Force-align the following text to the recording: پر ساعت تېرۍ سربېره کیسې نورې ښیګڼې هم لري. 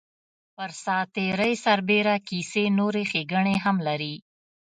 پر 0.55 0.69
ساعت 0.83 1.07
تېرۍ 1.15 1.53
سربېره 1.65 2.15
کیسې 2.27 2.63
نورې 2.79 3.03
ښیګڼې 3.11 3.55
هم 3.65 3.77
لري. 3.87 4.15